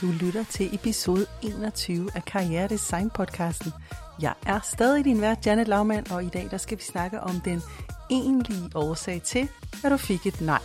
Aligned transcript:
Du 0.00 0.06
lytter 0.06 0.44
til 0.44 0.74
episode 0.74 1.26
21 1.42 2.10
af 2.14 2.24
Karriere 2.24 2.68
Design 2.68 3.10
podcasten. 3.10 3.72
Jeg 4.22 4.34
er 4.46 4.60
stadig 4.60 5.04
din 5.04 5.20
vært, 5.20 5.46
Janet 5.46 5.68
Laumann, 5.68 6.12
og 6.12 6.24
i 6.24 6.28
dag 6.28 6.48
der 6.50 6.56
skal 6.56 6.78
vi 6.78 6.82
snakke 6.82 7.20
om 7.20 7.40
den 7.40 7.62
egentlige 8.10 8.70
årsag 8.74 9.22
til, 9.22 9.48
at 9.84 9.92
du 9.92 9.96
fik 9.96 10.26
et 10.26 10.40
nej. 10.40 10.60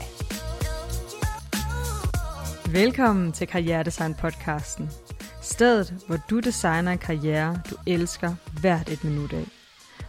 Velkommen 2.71 3.31
til 3.31 3.47
Karriere 3.47 3.83
Design 3.83 4.13
podcasten. 4.13 4.89
Stedet, 5.41 6.03
hvor 6.07 6.17
du 6.29 6.39
designer 6.39 6.91
en 6.91 6.97
karriere, 6.97 7.61
du 7.69 7.75
elsker 7.87 8.35
hvert 8.61 8.89
et 8.89 9.03
minut 9.03 9.33
af. 9.33 9.45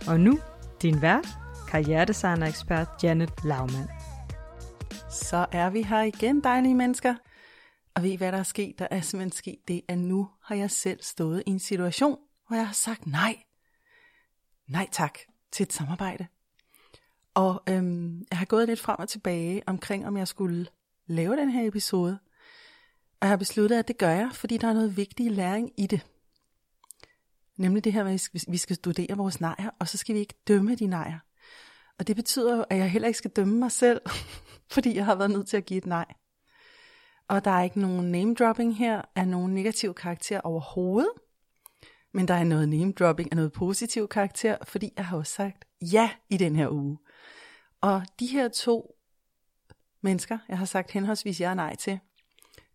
Og 0.07 0.21
nu, 0.21 0.39
din 0.82 1.02
vært, 1.02 1.29
karrieredesigner-ekspert 1.68 2.89
Janet 3.03 3.31
Laumann. 3.45 3.89
Så 5.11 5.46
er 5.53 5.71
vi 5.71 5.82
her 5.82 6.03
igen, 6.03 6.40
dejlige 6.40 6.75
mennesker. 6.75 7.14
Og 8.00 8.04
ved 8.04 8.11
I, 8.11 8.17
hvad 8.17 8.32
der 8.32 8.39
er 8.39 8.43
sket? 8.43 8.79
Der 8.79 8.89
er 8.90 9.00
simpelthen 9.00 9.32
sket 9.32 9.68
det, 9.68 9.82
at 9.89 9.99
nu 9.99 10.29
har 10.43 10.54
jeg 10.54 10.71
selv 10.71 11.03
stået 11.03 11.43
i 11.46 11.50
en 11.50 11.59
situation, 11.59 12.18
hvor 12.46 12.57
jeg 12.57 12.67
har 12.67 12.73
sagt 12.73 13.07
nej. 13.07 13.36
Nej 14.67 14.89
tak 14.93 15.18
til 15.53 15.64
et 15.64 15.73
samarbejde. 15.73 16.26
Og 17.35 17.63
øhm, 17.68 18.26
jeg 18.31 18.39
har 18.39 18.45
gået 18.45 18.68
lidt 18.68 18.81
frem 18.81 18.96
og 18.99 19.09
tilbage 19.09 19.63
omkring, 19.67 20.07
om 20.07 20.17
jeg 20.17 20.29
skulle 20.29 20.67
lave 21.07 21.36
den 21.36 21.50
her 21.50 21.68
episode. 21.68 22.18
Og 23.21 23.21
jeg 23.21 23.29
har 23.29 23.36
besluttet, 23.36 23.79
at 23.79 23.89
det 23.89 23.99
gør 23.99 24.11
jeg, 24.11 24.31
fordi 24.32 24.57
der 24.57 24.68
er 24.68 24.73
noget 24.73 24.96
vigtig 24.96 25.31
læring 25.31 25.71
i 25.76 25.87
det. 25.87 26.07
Nemlig 27.57 27.85
det 27.85 27.93
her 27.93 28.04
med, 28.04 28.12
at 28.12 28.45
vi 28.48 28.57
skal 28.57 28.76
studere 28.76 29.17
vores 29.17 29.40
nejer, 29.40 29.71
og 29.79 29.89
så 29.89 29.96
skal 29.96 30.14
vi 30.14 30.21
ikke 30.21 30.35
dømme 30.48 30.75
de 30.75 30.87
nejer. 30.87 31.18
Og 31.98 32.06
det 32.06 32.17
betyder 32.17 32.56
jo, 32.56 32.64
at 32.70 32.78
jeg 32.78 32.91
heller 32.91 33.09
ikke 33.09 33.19
skal 33.19 33.31
dømme 33.31 33.59
mig 33.59 33.73
selv, 33.73 34.01
fordi 34.75 34.97
jeg 34.97 35.05
har 35.05 35.15
været 35.15 35.31
nødt 35.31 35.48
til 35.48 35.56
at 35.56 35.67
give 35.67 35.78
et 35.78 35.87
nej. 35.87 36.06
Og 37.31 37.45
der 37.45 37.50
er 37.50 37.62
ikke 37.62 37.81
nogen 37.81 38.12
name 38.12 38.34
dropping 38.34 38.77
her 38.77 39.03
af 39.17 39.28
nogen 39.28 39.55
negativ 39.55 39.95
karakter 39.95 40.41
overhovedet. 40.41 41.11
Men 42.12 42.28
der 42.28 42.34
er 42.34 42.45
noget 42.45 42.69
name 42.69 42.92
dropping 42.92 43.33
af 43.33 43.37
noget 43.37 43.53
positiv 43.53 44.09
karakter, 44.09 44.56
fordi 44.62 44.92
jeg 44.97 45.06
har 45.06 45.17
også 45.17 45.33
sagt 45.33 45.64
ja 45.83 46.11
i 46.31 46.37
den 46.37 46.56
her 46.56 46.69
uge. 46.69 46.98
Og 47.81 48.03
de 48.20 48.27
her 48.27 48.48
to 48.48 48.95
mennesker, 50.00 50.39
jeg 50.48 50.59
har 50.59 50.64
sagt 50.64 50.91
henholdsvis 50.91 51.41
ja 51.41 51.50
og 51.50 51.56
nej 51.56 51.77
til, 51.77 51.98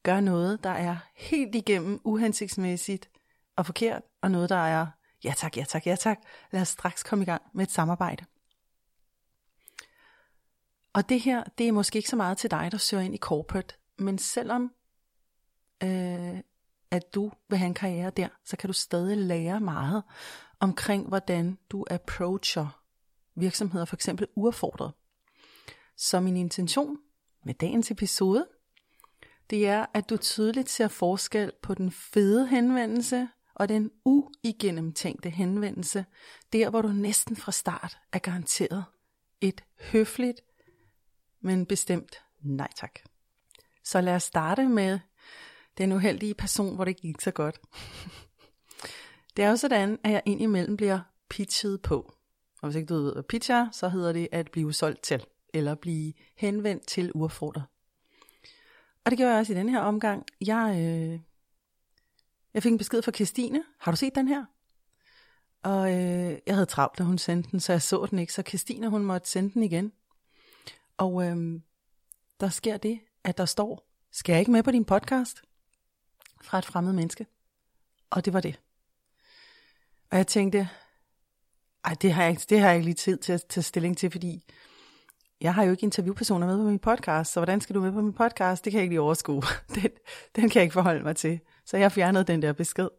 gør 0.03 0.19
noget, 0.19 0.63
der 0.63 0.69
er 0.69 0.97
helt 1.15 1.55
igennem 1.55 2.01
uhensigtsmæssigt 2.03 3.09
og 3.55 3.65
forkert, 3.65 4.01
og 4.21 4.31
noget, 4.31 4.49
der 4.49 4.55
er 4.55 4.87
ja 5.23 5.33
tak, 5.37 5.57
ja 5.57 5.63
tak, 5.63 5.87
ja 5.87 5.95
tak. 5.95 6.17
Lad 6.51 6.61
os 6.61 6.67
straks 6.67 7.03
komme 7.03 7.23
i 7.23 7.25
gang 7.25 7.41
med 7.53 7.63
et 7.63 7.71
samarbejde. 7.71 8.25
Og 10.93 11.09
det 11.09 11.19
her, 11.19 11.43
det 11.57 11.67
er 11.67 11.71
måske 11.71 11.97
ikke 11.97 12.09
så 12.09 12.15
meget 12.15 12.37
til 12.37 12.51
dig, 12.51 12.71
der 12.71 12.77
søger 12.77 13.03
ind 13.03 13.15
i 13.15 13.17
corporate, 13.17 13.75
men 13.97 14.17
selvom 14.17 14.71
øh, 15.83 16.39
at 16.91 17.15
du 17.15 17.31
vil 17.49 17.57
have 17.57 17.67
en 17.67 17.73
karriere 17.73 18.09
der, 18.09 18.27
så 18.45 18.57
kan 18.57 18.67
du 18.67 18.73
stadig 18.73 19.17
lære 19.17 19.59
meget 19.59 20.03
omkring, 20.59 21.07
hvordan 21.07 21.57
du 21.69 21.85
approacher 21.89 22.81
virksomheder, 23.35 23.85
for 23.85 23.95
eksempel 23.95 24.27
uaffordret. 24.35 24.91
Så 25.97 26.19
min 26.19 26.37
intention 26.37 26.97
med 27.43 27.53
dagens 27.53 27.91
episode, 27.91 28.47
det 29.49 29.67
er, 29.67 29.85
at 29.93 30.09
du 30.09 30.17
tydeligt 30.17 30.69
ser 30.69 30.87
forskel 30.87 31.51
på 31.61 31.73
den 31.73 31.91
fede 31.91 32.47
henvendelse 32.47 33.27
og 33.55 33.69
den 33.69 33.91
uigennemtænkte 34.05 35.29
henvendelse, 35.29 36.05
der 36.53 36.69
hvor 36.69 36.81
du 36.81 36.87
næsten 36.87 37.35
fra 37.35 37.51
start 37.51 37.97
er 38.11 38.19
garanteret 38.19 38.85
et 39.41 39.63
høfligt, 39.91 40.41
men 41.41 41.65
bestemt 41.65 42.23
nej 42.41 42.69
tak. 42.75 42.99
Så 43.85 44.01
lad 44.01 44.15
os 44.15 44.23
starte 44.23 44.67
med 44.67 44.99
den 45.77 45.91
uheldige 45.91 46.33
person, 46.33 46.75
hvor 46.75 46.85
det 46.85 46.97
gik 46.97 47.21
så 47.21 47.31
godt. 47.31 47.61
Det 49.37 49.45
er 49.45 49.49
jo 49.49 49.55
sådan, 49.55 49.99
at 50.03 50.11
jeg 50.11 50.21
indimellem 50.25 50.77
bliver 50.77 50.99
pitchet 51.29 51.81
på. 51.81 52.13
Og 52.61 52.67
hvis 52.69 52.75
ikke 52.75 52.87
du 52.87 52.93
ved, 52.93 53.13
hvad 53.13 53.23
pitch 53.23 53.51
er, 53.51 53.69
så 53.71 53.89
hedder 53.89 54.13
det 54.13 54.27
at 54.31 54.51
blive 54.51 54.73
solgt 54.73 55.03
til, 55.03 55.25
eller 55.53 55.75
blive 55.75 56.13
henvendt 56.35 56.87
til 56.87 57.11
urfordret. 57.15 57.63
Og 59.05 59.11
det 59.11 59.17
gjorde 59.17 59.31
jeg 59.31 59.39
også 59.39 59.53
i 59.53 59.55
den 59.55 59.69
her 59.69 59.79
omgang. 59.79 60.25
Jeg, 60.41 60.75
øh, 60.79 61.19
jeg 62.53 62.63
fik 62.63 62.71
en 62.71 62.77
besked 62.77 63.01
fra 63.01 63.11
Christine. 63.11 63.63
Har 63.79 63.91
du 63.91 63.97
set 63.97 64.15
den 64.15 64.27
her? 64.27 64.45
Og 65.63 65.93
øh, 65.93 66.37
jeg 66.47 66.55
havde 66.55 66.65
travlt, 66.65 66.97
da 66.97 67.03
hun 67.03 67.17
sendte 67.17 67.51
den, 67.51 67.59
så 67.59 67.71
jeg 67.73 67.81
så 67.81 68.07
den 68.09 68.19
ikke. 68.19 68.33
Så 68.33 68.43
Christine, 68.47 68.89
hun 68.89 69.03
måtte 69.05 69.29
sende 69.29 69.53
den 69.53 69.63
igen. 69.63 69.91
Og 70.97 71.23
øh, 71.23 71.61
der 72.39 72.49
sker 72.49 72.77
det, 72.77 72.99
at 73.25 73.37
der 73.37 73.45
står, 73.45 73.87
skal 74.11 74.33
jeg 74.33 74.39
ikke 74.39 74.51
med 74.51 74.63
på 74.63 74.71
din 74.71 74.85
podcast? 74.85 75.41
Fra 76.43 76.57
et 76.57 76.65
fremmed 76.65 76.93
menneske. 76.93 77.25
Og 78.09 78.25
det 78.25 78.33
var 78.33 78.39
det. 78.41 78.59
Og 80.11 80.17
jeg 80.17 80.27
tænkte, 80.27 80.69
ej, 81.83 81.95
det 82.01 82.13
har 82.13 82.21
jeg 82.21 82.31
ikke, 82.31 82.45
det 82.49 82.59
har 82.59 82.67
jeg 82.67 82.75
ikke 82.75 82.85
lige 82.85 82.95
tid 82.95 83.17
til 83.17 83.33
at 83.33 83.45
tage 83.49 83.63
stilling 83.63 83.97
til, 83.97 84.11
fordi 84.11 84.43
jeg 85.41 85.53
har 85.53 85.63
jo 85.63 85.71
ikke 85.71 85.83
interviewpersoner 85.83 86.47
med 86.47 86.57
på 86.57 86.63
min 86.63 86.79
podcast, 86.79 87.33
så 87.33 87.39
hvordan 87.39 87.61
skal 87.61 87.75
du 87.75 87.81
med 87.81 87.91
på 87.91 88.01
min 88.01 88.13
podcast? 88.13 88.65
Det 88.65 88.71
kan 88.71 88.77
jeg 88.77 88.83
ikke 88.83 88.93
lige 88.93 89.01
overskue. 89.01 89.41
Den, 89.75 89.89
den 90.35 90.49
kan 90.49 90.55
jeg 90.55 90.63
ikke 90.63 90.73
forholde 90.73 91.03
mig 91.03 91.15
til. 91.15 91.39
Så 91.65 91.77
jeg 91.77 91.91
fjernede 91.91 92.23
den 92.23 92.41
der 92.41 92.53
besked. 92.53 92.89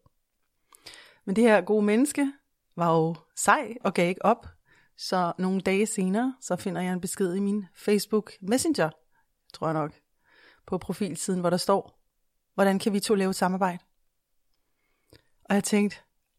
Men 1.25 1.37
det 1.37 1.45
her 1.45 1.61
gode 1.61 1.83
menneske 1.83 2.33
var 2.77 2.97
jo 2.97 3.15
sej 3.37 3.75
og 3.81 3.95
gav 3.95 4.09
ikke 4.09 4.25
op. 4.25 4.47
Så 4.97 5.33
nogle 5.39 5.61
dage 5.61 5.87
senere, 5.87 6.35
så 6.41 6.57
finder 6.57 6.81
jeg 6.81 6.93
en 6.93 7.01
besked 7.01 7.35
i 7.35 7.41
min 7.41 7.67
Facebook 7.75 8.33
Messenger, 8.41 8.91
tror 9.53 9.67
jeg 9.67 9.75
nok, 9.75 9.93
på 10.67 10.79
profilsiden, 10.79 11.41
hvor 11.41 11.51
der 11.51 11.57
står, 11.57 12.01
hvordan 12.55 12.79
kan 12.79 12.93
vi 12.93 13.01
to 13.01 13.15
lave 13.15 13.31
et 13.31 13.37
samarbejde? 13.37 13.79
Og 15.45 15.55
jeg 15.55 15.65
tænkte, 15.65 15.97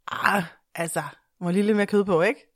ah, 0.08 0.44
altså, 0.76 1.04
må 1.40 1.52
lige 1.52 1.64
lidt 1.64 1.78
mere 1.78 1.88
kød 1.88 2.06
på, 2.06 2.22
ikke? 2.22 2.48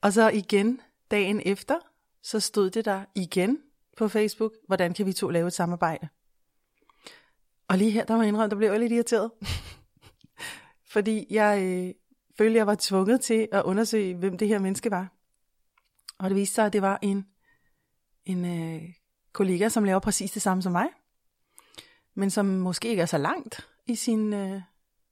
Og 0.00 0.12
så 0.12 0.30
igen, 0.30 0.80
dagen 1.10 1.42
efter, 1.44 1.78
så 2.22 2.40
stod 2.40 2.70
det 2.70 2.84
der 2.84 3.04
igen 3.14 3.58
på 3.96 4.08
Facebook, 4.08 4.52
hvordan 4.66 4.94
kan 4.94 5.06
vi 5.06 5.12
to 5.12 5.28
lave 5.28 5.46
et 5.46 5.52
samarbejde? 5.52 6.08
Og 7.68 7.78
lige 7.78 7.90
her, 7.90 8.04
der 8.04 8.14
var 8.14 8.22
indrømt, 8.22 8.50
der 8.50 8.56
blev 8.56 8.70
jeg 8.70 8.80
lidt 8.80 8.92
irriteret. 8.92 9.30
Fordi 10.92 11.26
jeg 11.30 11.62
øh, 11.62 11.94
følte, 12.38 12.56
jeg 12.56 12.66
var 12.66 12.76
tvunget 12.80 13.20
til 13.20 13.48
at 13.52 13.62
undersøge, 13.62 14.14
hvem 14.14 14.38
det 14.38 14.48
her 14.48 14.58
menneske 14.58 14.90
var. 14.90 15.12
Og 16.18 16.30
det 16.30 16.36
viste 16.36 16.54
sig, 16.54 16.66
at 16.66 16.72
det 16.72 16.82
var 16.82 16.98
en, 17.02 17.26
en 18.24 18.44
øh, 18.44 18.82
kollega, 19.38 19.68
som 19.68 19.84
laver 19.84 19.98
præcis 19.98 20.30
det 20.30 20.42
samme 20.42 20.62
som 20.62 20.72
mig, 20.72 20.88
men 22.14 22.30
som 22.30 22.46
måske 22.46 22.88
ikke 22.88 23.02
er 23.02 23.06
så 23.06 23.18
langt 23.18 23.66
i 23.86 23.94
sin, 23.94 24.32
øh, 24.32 24.60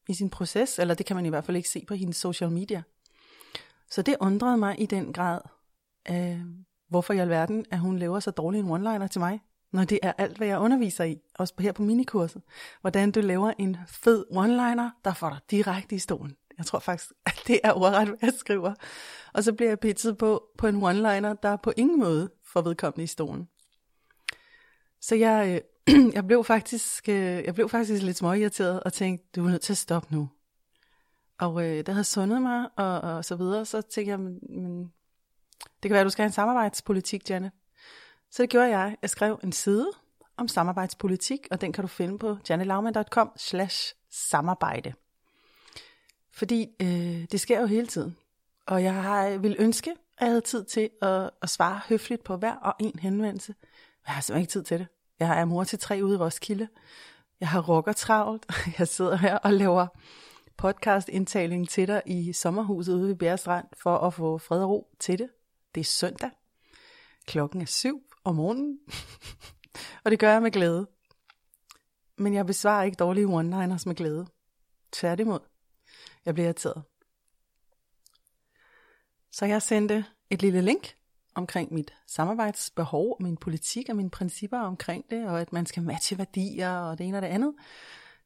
i 0.08 0.14
sin 0.14 0.30
proces, 0.30 0.78
eller 0.78 0.94
det 0.94 1.06
kan 1.06 1.16
man 1.16 1.26
i 1.26 1.28
hvert 1.28 1.44
fald 1.44 1.56
ikke 1.56 1.68
se 1.68 1.84
på 1.88 1.94
hendes 1.94 2.16
social 2.16 2.50
media. 2.50 2.82
Så 3.90 4.02
det 4.02 4.16
undrede 4.20 4.56
mig 4.56 4.80
i 4.80 4.86
den 4.86 5.12
grad, 5.12 5.40
øh, 6.10 6.40
hvorfor 6.88 7.12
i 7.14 7.18
alverden, 7.18 7.64
at 7.70 7.78
hun 7.78 7.98
laver 7.98 8.20
så 8.20 8.30
dårlig 8.30 8.60
en 8.60 8.70
one-liner 8.70 9.06
til 9.06 9.20
mig, 9.20 9.40
når 9.72 9.84
det 9.84 9.98
er 10.02 10.12
alt, 10.18 10.36
hvad 10.36 10.46
jeg 10.46 10.58
underviser 10.58 11.04
i, 11.04 11.18
også 11.34 11.54
her 11.58 11.72
på 11.72 11.82
minikurset. 11.82 12.42
Hvordan 12.80 13.10
du 13.10 13.20
laver 13.20 13.52
en 13.58 13.76
fed 13.88 14.24
one-liner, 14.30 14.90
der 15.04 15.14
får 15.14 15.28
dig 15.28 15.38
direkte 15.50 15.94
i 15.94 15.98
stolen. 15.98 16.36
Jeg 16.58 16.66
tror 16.66 16.78
faktisk, 16.78 17.12
at 17.26 17.42
det 17.46 17.60
er 17.64 17.72
ordret, 17.72 18.08
hvad 18.08 18.18
jeg 18.22 18.32
skriver. 18.38 18.74
Og 19.34 19.44
så 19.44 19.52
bliver 19.52 19.70
jeg 19.70 19.80
pitchet 19.80 20.18
på, 20.18 20.42
på 20.58 20.66
en 20.66 20.82
one-liner, 20.82 21.34
der 21.42 21.56
på 21.56 21.72
ingen 21.76 22.00
måde 22.00 22.30
får 22.44 22.60
vedkommende 22.62 23.04
i 23.04 23.06
stolen. 23.06 23.48
Så 25.00 25.14
jeg, 25.14 25.62
øh, 25.86 26.12
jeg, 26.16 26.26
blev 26.26 26.44
faktisk, 26.44 27.08
øh, 27.08 27.16
jeg 27.16 27.54
blev 27.54 27.68
faktisk 27.68 28.02
lidt 28.02 28.16
småirriteret 28.16 28.82
og 28.82 28.92
tænkte, 28.92 29.26
du 29.36 29.46
er 29.46 29.50
nødt 29.50 29.62
til 29.62 29.72
at 29.72 29.76
stoppe 29.76 30.14
nu. 30.14 30.28
Og 31.38 31.64
øh, 31.64 31.76
det 31.76 31.88
havde 31.88 32.04
sundet 32.04 32.42
mig 32.42 32.68
og, 32.76 33.00
og 33.00 33.24
så 33.24 33.36
videre, 33.36 33.64
så 33.64 33.80
tænkte 33.80 34.10
jeg, 34.10 34.20
men, 34.20 34.38
men 34.48 34.92
det 35.82 35.88
kan 35.88 35.90
være, 35.90 36.00
at 36.00 36.04
du 36.04 36.10
skal 36.10 36.22
have 36.22 36.28
en 36.28 36.32
samarbejdspolitik, 36.32 37.30
Janne. 37.30 37.52
Så 38.30 38.42
det 38.42 38.50
gjorde 38.50 38.78
jeg. 38.78 38.96
Jeg 39.02 39.10
skrev 39.10 39.40
en 39.44 39.52
side 39.52 39.90
om 40.36 40.48
samarbejdspolitik, 40.48 41.48
og 41.50 41.60
den 41.60 41.72
kan 41.72 41.82
du 41.82 41.88
finde 41.88 42.18
på 42.18 42.36
jannelaumann.com 42.48 43.32
slash 43.36 43.94
samarbejde. 44.10 44.92
Fordi 46.32 46.68
øh, 46.80 47.24
det 47.32 47.40
sker 47.40 47.60
jo 47.60 47.66
hele 47.66 47.86
tiden. 47.86 48.16
Og 48.66 48.82
jeg 48.82 48.94
har, 48.94 49.26
øh, 49.26 49.42
vil 49.42 49.56
ønske, 49.58 49.90
at 49.90 49.96
jeg 50.20 50.28
havde 50.28 50.40
tid 50.40 50.64
til 50.64 50.90
at, 51.02 51.30
at 51.42 51.50
svare 51.50 51.80
høfligt 51.88 52.24
på 52.24 52.36
hver 52.36 52.54
og 52.54 52.74
en 52.80 52.98
henvendelse. 52.98 53.54
Jeg 54.06 54.14
har 54.14 54.20
simpelthen 54.20 54.42
ikke 54.42 54.50
tid 54.50 54.62
til 54.62 54.78
det. 54.78 54.88
Jeg 55.18 55.40
er 55.40 55.44
mor 55.44 55.64
til 55.64 55.78
tre 55.78 56.00
ude 56.02 56.14
i 56.14 56.18
Roskilde. 56.18 56.68
Jeg 57.40 57.48
har 57.48 57.60
rocker 57.60 57.92
travlt. 57.92 58.46
Jeg 58.78 58.88
sidder 58.88 59.16
her 59.16 59.38
og 59.38 59.52
laver 59.52 59.86
podcastindtaling 60.56 61.68
til 61.68 61.88
dig 61.88 62.02
i 62.06 62.32
sommerhuset 62.32 62.94
ude 62.94 63.08
ved 63.08 63.14
Bjerrestrand 63.14 63.66
for 63.82 63.98
at 63.98 64.14
få 64.14 64.38
fred 64.38 64.62
og 64.62 64.70
ro 64.70 64.88
til 65.00 65.18
det. 65.18 65.28
Det 65.74 65.80
er 65.80 65.84
søndag. 65.84 66.30
Klokken 67.26 67.60
er 67.60 67.66
syv 67.66 68.02
om 68.24 68.34
morgenen. 68.34 68.78
og 70.04 70.10
det 70.10 70.18
gør 70.18 70.32
jeg 70.32 70.42
med 70.42 70.50
glæde. 70.50 70.86
Men 72.18 72.34
jeg 72.34 72.46
besvarer 72.46 72.84
ikke 72.84 72.96
dårlige 72.96 73.26
one-liners 73.26 73.82
med 73.86 73.94
glæde. 73.94 74.26
Tværtimod. 74.92 75.40
Jeg 76.24 76.34
bliver 76.34 76.46
irriteret. 76.46 76.82
Så 79.32 79.46
jeg 79.46 79.62
sendte 79.62 80.04
et 80.30 80.42
lille 80.42 80.60
link 80.60 80.96
omkring 81.36 81.74
mit 81.74 81.94
samarbejdsbehov, 82.06 83.16
min 83.20 83.36
politik 83.36 83.88
og 83.88 83.96
mine 83.96 84.10
principper 84.10 84.58
omkring 84.58 85.10
det, 85.10 85.28
og 85.28 85.40
at 85.40 85.52
man 85.52 85.66
skal 85.66 85.82
matche 85.82 86.18
værdier 86.18 86.76
og 86.76 86.98
det 86.98 87.06
ene 87.06 87.18
og 87.18 87.22
det 87.22 87.28
andet, 87.28 87.54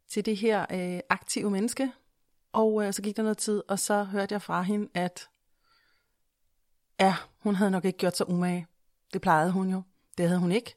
til 0.09 0.27
det 0.27 0.37
her 0.37 0.67
øh, 0.73 1.01
aktive 1.11 1.51
menneske. 1.51 1.93
Og 2.53 2.87
øh, 2.87 2.93
så 2.93 3.03
gik 3.03 3.17
der 3.17 3.23
noget 3.23 3.39
tid, 3.39 3.62
og 3.69 3.79
så 3.79 4.05
hørte 4.05 4.33
jeg 4.33 4.43
fra 4.43 4.62
hende, 4.62 4.89
at 4.95 5.29
ja, 7.01 7.17
hun 7.39 7.55
havde 7.55 7.71
nok 7.71 7.85
ikke 7.85 7.99
gjort 7.99 8.17
sig 8.17 8.29
umage. 8.29 8.67
Det 9.12 9.21
plejede 9.21 9.53
hun 9.53 9.71
jo. 9.71 9.83
Det 10.19 10.29
havde 10.29 10.41
hun 10.41 10.53
ikke. 10.53 10.77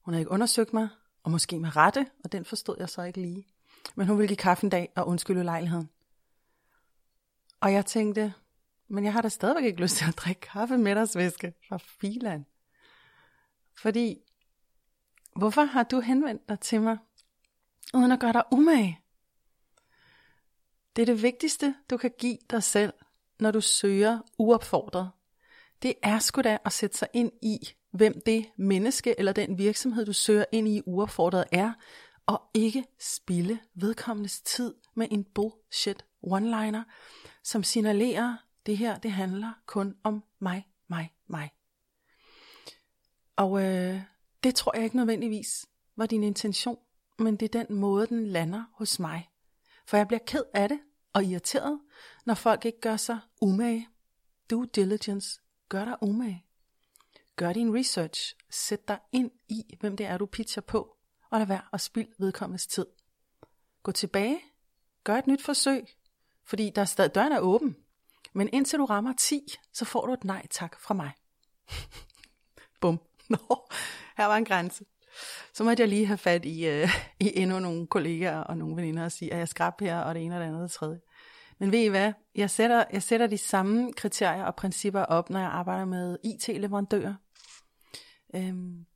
Hun 0.00 0.14
havde 0.14 0.20
ikke 0.20 0.30
undersøgt 0.30 0.72
mig, 0.72 0.88
og 1.22 1.30
måske 1.30 1.58
med 1.58 1.76
rette, 1.76 2.06
og 2.24 2.32
den 2.32 2.44
forstod 2.44 2.76
jeg 2.78 2.88
så 2.88 3.02
ikke 3.02 3.20
lige. 3.20 3.46
Men 3.94 4.06
hun 4.06 4.18
ville 4.18 4.28
give 4.28 4.36
kaffe 4.36 4.64
en 4.64 4.70
dag 4.70 4.92
og 4.96 5.08
undskylde 5.08 5.44
lejligheden. 5.44 5.90
Og 7.60 7.72
jeg 7.72 7.86
tænkte, 7.86 8.34
men 8.92 9.04
jeg 9.04 9.12
har 9.12 9.22
da 9.22 9.28
stadigvæk 9.28 9.64
ikke 9.64 9.80
lyst 9.80 9.96
til 9.96 10.04
at 10.08 10.16
drikke 10.16 10.40
kaffe 10.40 10.78
middagsvæske 10.78 11.54
fra 11.68 11.78
filan. 12.00 12.46
Fordi, 13.78 14.18
hvorfor 15.36 15.62
har 15.62 15.82
du 15.82 16.00
henvendt 16.00 16.48
dig 16.48 16.60
til 16.60 16.80
mig, 16.80 16.98
uden 17.94 18.12
at 18.12 18.20
gøre 18.20 18.32
dig 18.32 18.42
umage? 18.52 19.00
Det 20.96 21.02
er 21.02 21.06
det 21.06 21.22
vigtigste, 21.22 21.74
du 21.90 21.96
kan 21.96 22.12
give 22.18 22.38
dig 22.50 22.62
selv, 22.62 22.92
når 23.40 23.50
du 23.50 23.60
søger 23.60 24.20
uopfordret. 24.38 25.10
Det 25.82 25.94
er 26.02 26.18
sgu 26.18 26.40
da 26.40 26.58
at 26.64 26.72
sætte 26.72 26.98
sig 26.98 27.08
ind 27.12 27.32
i, 27.42 27.58
hvem 27.90 28.20
det 28.26 28.46
menneske 28.56 29.14
eller 29.18 29.32
den 29.32 29.58
virksomhed, 29.58 30.06
du 30.06 30.12
søger 30.12 30.44
ind 30.52 30.68
i 30.68 30.82
uopfordret 30.86 31.44
er, 31.52 31.72
og 32.26 32.42
ikke 32.54 32.84
spille 33.00 33.60
vedkommendes 33.74 34.40
tid 34.40 34.74
med 34.94 35.08
en 35.10 35.24
bullshit 35.24 36.04
one-liner, 36.22 36.82
som 37.42 37.62
signalerer, 37.62 38.36
det 38.66 38.76
her, 38.76 38.98
det 38.98 39.12
handler 39.12 39.52
kun 39.66 39.96
om 40.02 40.24
mig, 40.38 40.68
mig, 40.88 41.14
mig. 41.26 41.50
Og 43.36 43.64
øh, 43.64 44.02
det 44.42 44.54
tror 44.54 44.72
jeg 44.74 44.84
ikke 44.84 44.96
nødvendigvis 44.96 45.66
var 45.96 46.06
din 46.06 46.22
intention, 46.22 46.78
men 47.18 47.36
det 47.36 47.54
er 47.54 47.64
den 47.64 47.76
måde, 47.76 48.06
den 48.06 48.26
lander 48.26 48.64
hos 48.74 48.98
mig. 48.98 49.30
For 49.86 49.96
jeg 49.96 50.08
bliver 50.08 50.20
ked 50.26 50.42
af 50.54 50.68
det 50.68 50.80
og 51.12 51.24
irriteret, 51.24 51.80
når 52.24 52.34
folk 52.34 52.64
ikke 52.64 52.80
gør 52.80 52.96
sig 52.96 53.18
umage. 53.40 53.88
Due 54.50 54.66
diligence. 54.66 55.40
Gør 55.68 55.84
dig 55.84 55.96
umage. 56.02 56.44
Gør 57.36 57.52
din 57.52 57.74
research. 57.74 58.36
Sæt 58.50 58.88
dig 58.88 58.98
ind 59.12 59.30
i, 59.48 59.76
hvem 59.80 59.96
det 59.96 60.06
er, 60.06 60.18
du 60.18 60.26
pitcher 60.26 60.62
på, 60.62 60.96
og 61.30 61.38
lad 61.38 61.46
være 61.46 61.62
at 61.72 61.80
spilde 61.80 62.12
vedkommendes 62.18 62.66
tid. 62.66 62.86
Gå 63.82 63.92
tilbage. 63.92 64.40
Gør 65.04 65.16
et 65.18 65.26
nyt 65.26 65.42
forsøg, 65.42 65.84
fordi 66.44 66.70
der 66.70 66.80
er 66.80 66.86
stadig, 66.86 67.14
døren 67.14 67.32
er 67.32 67.40
åben. 67.40 67.76
Men 68.34 68.48
indtil 68.52 68.78
du 68.78 68.84
rammer 68.84 69.12
10, 69.18 69.40
så 69.72 69.84
får 69.84 70.06
du 70.06 70.12
et 70.12 70.24
nej 70.24 70.46
tak 70.50 70.80
fra 70.80 70.94
mig. 70.94 71.12
Bum. 72.80 73.00
Nå, 73.28 73.68
her 74.16 74.26
var 74.26 74.36
en 74.36 74.44
grænse. 74.44 74.84
Så 75.54 75.64
måtte 75.64 75.80
jeg 75.80 75.88
lige 75.88 76.06
have 76.06 76.18
fat 76.18 76.44
i, 76.44 76.66
øh, 76.66 76.88
i 77.20 77.32
endnu 77.34 77.58
nogle 77.58 77.86
kollegaer 77.86 78.38
og 78.38 78.58
nogle 78.58 78.76
veninder 78.76 79.04
og 79.04 79.12
sige, 79.12 79.32
at 79.32 79.38
jeg 79.38 79.48
skrab 79.48 79.80
her, 79.80 79.98
og 79.98 80.14
det 80.14 80.24
ene 80.24 80.34
og 80.34 80.40
det 80.40 80.46
andet 80.46 80.62
og 80.62 80.68
det 80.68 80.72
tredje. 80.72 81.00
Men 81.58 81.72
ved 81.72 81.78
I 81.78 81.86
hvad? 81.86 82.12
Jeg 82.34 82.50
sætter, 82.50 82.84
jeg 82.92 83.02
sætter 83.02 83.26
de 83.26 83.38
samme 83.38 83.92
kriterier 83.92 84.44
og 84.44 84.54
principper 84.54 85.02
op, 85.02 85.30
når 85.30 85.40
jeg 85.40 85.48
arbejder 85.48 85.84
med 85.84 86.18
IT-leverandører. 86.24 87.14
Øhm, 88.34 88.86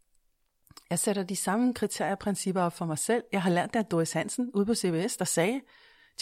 jeg 0.91 0.99
sætter 0.99 1.23
de 1.23 1.37
samme 1.37 1.75
kriterier 1.75 2.13
og 2.13 2.19
principper 2.19 2.63
op 2.63 2.73
for 2.73 2.85
mig 2.85 2.99
selv. 2.99 3.25
Jeg 3.33 3.43
har 3.43 3.51
lært 3.51 3.75
det 3.75 3.79
af 3.79 3.85
Doris 3.85 4.13
Hansen 4.13 4.51
ude 4.55 4.67
på 4.67 4.75
CBS, 4.75 5.17
der 5.17 5.25
sagde, 5.25 5.61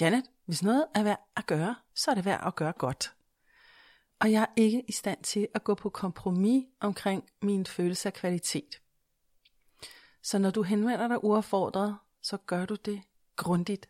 Janet, 0.01 0.25
hvis 0.45 0.63
noget 0.63 0.87
er 0.95 1.03
værd 1.03 1.29
at 1.37 1.47
gøre, 1.47 1.77
så 1.95 2.11
er 2.11 2.15
det 2.15 2.25
værd 2.25 2.47
at 2.47 2.55
gøre 2.55 2.73
godt. 2.73 3.15
Og 4.21 4.33
jeg 4.33 4.43
er 4.43 4.53
ikke 4.57 4.85
i 4.89 4.93
stand 4.93 5.23
til 5.23 5.49
at 5.55 5.65
gå 5.65 5.75
på 5.75 5.91
kompromis 5.91 6.65
omkring 6.81 7.25
min 7.43 7.67
følelse 7.67 8.09
af 8.09 8.13
kvalitet. 8.13 8.81
Så 10.23 10.39
når 10.39 10.51
du 10.51 10.63
henvender 10.63 11.09
dig 11.09 11.25
uaffordret, 11.25 11.99
så 12.23 12.37
gør 12.37 12.67
du 12.67 12.75
det 12.75 13.03
grundigt. 13.37 13.89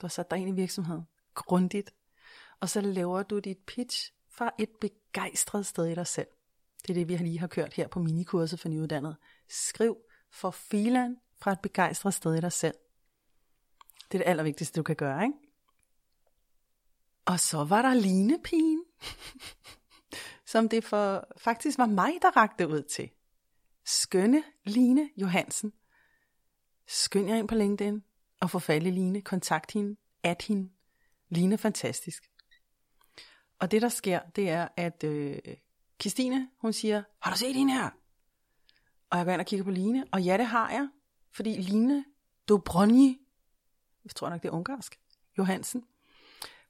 Du 0.00 0.06
har 0.06 0.08
sat 0.08 0.30
dig 0.30 0.38
ind 0.38 0.48
i 0.48 0.52
virksomheden. 0.52 1.02
Grundigt. 1.34 1.94
Og 2.60 2.68
så 2.68 2.80
laver 2.80 3.22
du 3.22 3.38
dit 3.38 3.58
pitch 3.58 4.12
fra 4.28 4.50
et 4.58 4.70
begejstret 4.80 5.66
sted 5.66 5.86
i 5.86 5.94
dig 5.94 6.06
selv. 6.06 6.26
Det 6.82 6.90
er 6.90 6.94
det, 6.94 7.08
vi 7.08 7.16
lige 7.16 7.38
har 7.38 7.46
kørt 7.46 7.72
her 7.72 7.88
på 7.88 8.00
minikurset 8.00 8.60
for 8.60 8.68
nyuddannet. 8.68 9.16
Skriv 9.48 9.96
for 10.30 10.50
filan 10.50 11.16
fra 11.38 11.52
et 11.52 11.60
begejstret 11.60 12.14
sted 12.14 12.34
i 12.34 12.40
dig 12.40 12.52
selv. 12.52 12.74
Det 14.12 14.18
er 14.18 14.24
det 14.24 14.30
allervigtigste, 14.30 14.76
du 14.76 14.82
kan 14.82 14.96
gøre, 14.96 15.22
ikke? 15.24 15.38
Og 17.24 17.40
så 17.40 17.64
var 17.64 17.82
der 17.82 17.94
linepigen, 17.94 18.84
som 20.52 20.68
det 20.68 20.84
for 20.84 21.28
faktisk 21.36 21.78
var 21.78 21.86
mig, 21.86 22.12
der 22.22 22.36
rakte 22.36 22.68
ud 22.68 22.82
til. 22.82 23.10
Skønne 23.84 24.42
Line 24.64 25.10
Johansen. 25.16 25.72
Skynd 26.86 27.28
jer 27.28 27.36
ind 27.36 27.48
på 27.48 27.54
LinkedIn 27.54 28.02
og 28.40 28.50
få 28.50 28.58
fat 28.58 28.82
i 28.82 28.90
Line. 28.90 29.22
Kontakt 29.22 29.72
hende. 29.72 29.96
At 30.22 30.42
hende. 30.42 30.70
Line 31.28 31.54
er 31.54 31.58
fantastisk. 31.58 32.30
Og 33.58 33.70
det 33.70 33.82
der 33.82 33.88
sker, 33.88 34.20
det 34.36 34.50
er, 34.50 34.68
at 34.76 35.04
øh, 35.04 35.38
Christine, 36.00 36.48
hun 36.60 36.72
siger, 36.72 37.02
har 37.22 37.30
du 37.30 37.38
set 37.38 37.54
hende 37.54 37.72
her? 37.72 37.90
Og 39.10 39.18
jeg 39.18 39.26
går 39.26 39.32
ind 39.32 39.40
og 39.40 39.46
kigger 39.46 39.64
på 39.64 39.70
Line, 39.70 40.04
og 40.12 40.22
ja, 40.22 40.36
det 40.36 40.46
har 40.46 40.70
jeg. 40.70 40.88
Fordi 41.32 41.50
Line 41.50 42.04
Dobroni, 42.48 43.25
jeg 44.06 44.14
tror 44.14 44.28
nok 44.28 44.42
det 44.42 44.48
er 44.48 44.52
ungarsk, 44.52 44.98
Johansen, 45.38 45.84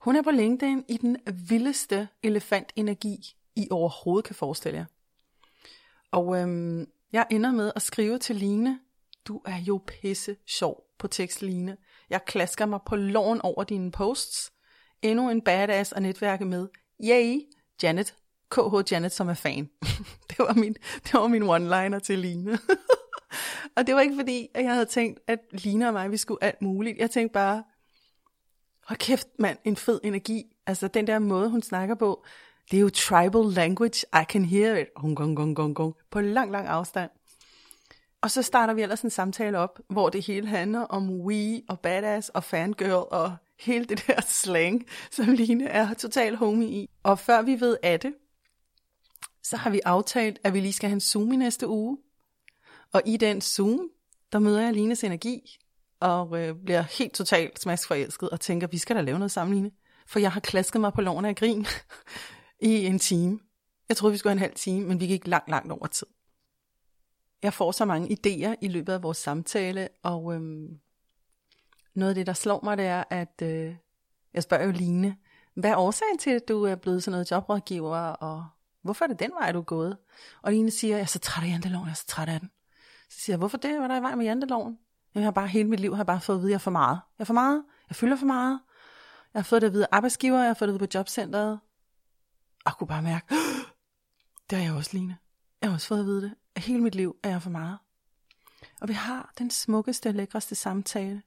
hun 0.01 0.17
er 0.17 0.23
på 0.23 0.31
LinkedIn 0.31 0.85
i 0.89 0.97
den 0.97 1.17
vildeste 1.49 2.09
elefantenergi, 2.23 3.35
I 3.57 3.69
overhovedet 3.71 4.25
kan 4.25 4.35
forestille 4.35 4.79
jer. 4.79 4.85
Og 6.11 6.37
øhm, 6.37 6.87
jeg 7.13 7.27
ender 7.31 7.51
med 7.51 7.73
at 7.77 7.83
skrive 7.83 8.19
til 8.19 8.37
Line, 8.37 8.81
du 9.29 9.43
er 9.45 9.57
jo 9.57 9.83
pisse 9.87 10.37
sjov 10.47 10.85
på 10.99 11.09
tekst, 11.09 11.43
Line. 11.43 11.77
Jeg 12.11 12.21
klasker 12.27 12.67
mig 12.67 12.81
på 12.87 12.97
loven 12.97 13.41
over 13.43 13.65
dine 13.65 13.91
posts. 13.91 14.53
Endnu 15.03 15.31
en 15.31 15.43
badass 15.43 15.93
at 15.93 16.03
netværke 16.03 16.45
med. 16.45 16.69
Yay, 17.05 17.41
Janet. 17.83 18.15
KH 18.51 18.93
Janet, 18.93 19.13
som 19.13 19.29
er 19.29 19.35
fan. 19.35 19.71
det, 20.31 20.39
var 20.39 20.55
min, 20.55 20.75
det 21.05 21.15
var 21.15 21.29
min 21.29 21.43
one-liner 21.43 21.99
til 21.99 22.19
Line. 22.19 22.59
og 23.77 23.87
det 23.87 23.95
var 23.95 24.01
ikke 24.01 24.17
fordi, 24.17 24.49
at 24.55 24.65
jeg 24.65 24.73
havde 24.73 24.87
tænkt, 24.87 25.21
at 25.27 25.39
Line 25.53 25.87
og 25.87 25.93
mig, 25.93 26.11
vi 26.11 26.17
skulle 26.17 26.45
alt 26.45 26.63
muligt. 26.63 26.99
Jeg 26.99 27.11
tænkte 27.11 27.33
bare, 27.33 27.65
hold 28.85 28.99
kæft 28.99 29.29
mand, 29.39 29.59
en 29.65 29.77
fed 29.77 30.01
energi. 30.05 30.57
Altså 30.67 30.89
den 30.89 31.07
der 31.07 31.19
måde, 31.19 31.49
hun 31.49 31.63
snakker 31.63 31.95
på, 31.95 32.25
det 32.71 32.77
er 32.77 32.81
jo 32.81 32.91
tribal 32.91 33.45
language, 33.53 34.07
I 34.23 34.25
can 34.29 34.45
hear 34.45 34.77
it, 34.77 34.95
gong, 34.95 35.17
gong, 35.17 35.37
gong, 35.37 35.57
gong, 35.57 35.75
gong, 35.75 35.95
på 36.11 36.21
lang, 36.21 36.51
lang 36.51 36.67
afstand. 36.67 37.11
Og 38.21 38.31
så 38.31 38.43
starter 38.43 38.75
vi 38.75 38.83
ellers 38.83 39.03
en 39.03 39.11
samtale 39.11 39.59
op, 39.59 39.81
hvor 39.89 40.09
det 40.09 40.27
hele 40.27 40.47
handler 40.47 40.81
om 40.81 41.21
we 41.21 41.63
og 41.69 41.81
badass 41.81 42.29
og 42.29 42.45
fangirl 42.45 43.07
og 43.11 43.37
hele 43.61 43.85
det 43.85 44.05
der 44.07 44.21
slang, 44.21 44.87
som 45.11 45.27
Line 45.27 45.69
er 45.69 45.95
total 45.95 46.37
homie 46.37 46.69
i. 46.69 46.91
Og 47.03 47.19
før 47.19 47.43
vi 47.43 47.61
ved 47.61 47.77
af 47.83 48.01
det, 48.01 48.15
så 49.43 49.57
har 49.57 49.71
vi 49.71 49.81
aftalt, 49.85 50.39
at 50.45 50.55
vi 50.55 50.61
lige 50.61 50.73
skal 50.73 50.89
have 50.89 50.95
en 50.95 51.01
Zoom 51.01 51.33
i 51.33 51.37
næste 51.37 51.69
uge. 51.69 51.99
Og 52.93 53.03
i 53.07 53.17
den 53.17 53.41
Zoom, 53.41 53.91
der 54.33 54.39
møder 54.39 54.63
jeg 54.63 54.73
Lines 54.73 55.05
energi, 55.05 55.59
og 56.01 56.43
øh, 56.43 56.55
bliver 56.65 56.83
helt 56.83 57.15
totalt 57.15 57.61
smaskforelsket, 57.61 58.31
og 58.31 58.41
tænker, 58.41 58.67
vi 58.67 58.79
skal 58.79 58.97
da 58.97 59.01
lave 59.01 59.19
noget 59.19 59.31
sammen, 59.31 59.57
Line. 59.57 59.71
For 60.07 60.19
jeg 60.19 60.33
har 60.33 60.41
klasket 60.41 60.81
mig 60.81 60.93
på 60.93 61.01
loven 61.01 61.25
af 61.25 61.37
grin 61.37 61.67
i 62.61 62.87
en 62.87 62.99
time. 62.99 63.39
Jeg 63.89 63.97
troede, 63.97 64.13
vi 64.13 64.19
skulle 64.19 64.31
have 64.31 64.37
en 64.37 64.49
halv 64.49 64.55
time, 64.55 64.87
men 64.87 65.01
vi 65.01 65.07
gik 65.07 65.27
langt, 65.27 65.49
langt 65.49 65.73
over 65.73 65.87
tid. 65.87 66.07
Jeg 67.43 67.53
får 67.55 67.73
så 67.73 67.85
mange 67.85 68.09
idéer 68.09 68.55
i 68.61 68.69
løbet 68.69 68.93
af 68.93 69.03
vores 69.03 69.19
samtale, 69.19 69.89
og 70.03 70.35
øhm, 70.35 70.81
noget 71.95 72.11
af 72.11 72.15
det, 72.15 72.27
der 72.27 72.33
slår 72.33 72.61
mig, 72.65 72.77
det 72.77 72.87
er, 72.87 73.05
at 73.11 73.43
øh, 73.43 73.75
jeg 74.35 74.43
spørger 74.43 74.65
jo 74.65 74.71
Line, 74.71 75.17
hvad 75.55 75.71
er 75.71 75.77
årsagen 75.77 76.19
til, 76.19 76.31
at 76.31 76.49
du 76.49 76.65
er 76.65 76.75
blevet 76.75 77.03
sådan 77.03 77.13
noget 77.13 77.31
jobrådgiver, 77.31 77.99
og 77.99 78.47
hvorfor 78.83 79.05
er 79.05 79.09
det 79.09 79.21
den 79.21 79.31
vej, 79.41 79.53
du 79.53 79.59
er 79.59 79.63
gået? 79.63 79.97
Og 80.43 80.53
Line 80.53 80.71
siger, 80.71 80.97
jeg 80.97 81.03
er 81.03 81.07
så 81.07 81.19
træt 81.19 81.45
af 81.45 81.49
janteloven, 81.49 81.87
jeg 81.87 81.93
er 81.93 81.97
så 81.97 82.07
træt 82.07 82.29
af 82.29 82.41
den. 82.41 82.51
Så 83.09 83.21
siger 83.21 83.35
jeg, 83.35 83.39
hvorfor 83.39 83.59
det? 83.59 83.71
Hvad 83.71 83.83
er 83.83 83.89
der 83.89 83.97
i 83.97 84.03
vej 84.03 84.15
med 84.15 84.25
janteloven? 84.25 84.79
Jeg 85.15 85.25
har 85.25 85.31
bare 85.31 85.49
hele 85.49 85.69
mit 85.69 85.81
liv 85.81 85.97
har 85.97 86.05
bare 86.05 86.21
fået 86.21 86.37
at 86.37 86.41
vide, 86.41 86.49
at 86.49 86.51
jeg 86.51 86.57
er 86.57 86.59
for 86.59 86.71
meget. 86.71 87.01
Jeg 87.19 87.23
er 87.23 87.27
for 87.27 87.35
meget. 87.35 87.65
Jeg 87.89 87.97
fylder 87.97 88.17
for 88.17 88.27
meget. 88.27 88.61
Jeg 89.35 89.41
har 89.41 89.45
fået 89.45 89.63
det 89.63 89.67
at 89.67 89.73
vide 89.73 89.85
af 89.85 89.89
arbejdsgiver, 89.93 90.39
jeg 90.39 90.47
har 90.47 90.55
fået 90.55 90.69
det 90.69 90.75
at 90.75 90.81
vide 90.81 90.89
på 90.89 90.99
jobcentret. 90.99 91.61
Og 92.65 92.79
kunne 92.79 92.89
bare 92.89 93.03
mærke, 93.03 93.35
det 94.51 94.59
har 94.59 94.65
jeg 94.65 94.75
også, 94.75 94.91
Line. 94.93 95.19
Jeg 95.63 95.71
har 95.71 95.75
også 95.75 95.87
fået 95.87 96.01
at 96.01 96.07
vide 96.07 96.23
det. 96.23 96.35
At 96.55 96.63
hele 96.63 96.83
mit 96.83 96.95
liv 96.95 97.17
er 97.23 97.31
jeg 97.31 97.43
for 97.43 97.51
meget. 97.51 97.79
Og 98.81 98.89
vi 98.89 98.93
har 98.93 99.33
den 99.39 99.51
smukkeste 99.51 100.09
og 100.09 100.15
lækreste 100.15 100.55
samtale. 100.55 101.23